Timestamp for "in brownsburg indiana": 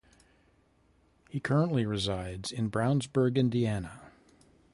2.51-4.01